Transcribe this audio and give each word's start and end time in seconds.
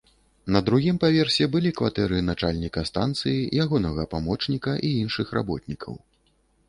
На 0.53 0.59
другім 0.67 0.95
паверсе 1.03 1.47
былі 1.55 1.73
кватэры 1.81 2.23
начальніка 2.29 2.85
станцыі, 2.91 3.37
ягонага 3.67 4.07
памочніка 4.15 4.71
і 4.91 4.93
іншых 5.03 5.27
работнікаў. 5.41 5.93